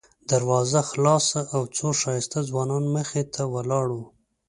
دروازه 0.31 0.79
خلاصه 0.89 1.39
او 1.55 1.61
څو 1.75 1.87
ښایسته 2.01 2.39
ځوانان 2.49 2.83
مخې 2.95 3.23
ته 3.33 3.41
ولاړ 3.53 3.87
وو. 3.95 4.05